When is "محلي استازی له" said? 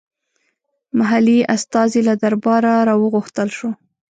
0.99-2.13